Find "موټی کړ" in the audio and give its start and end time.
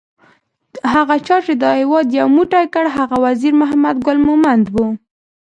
2.37-2.85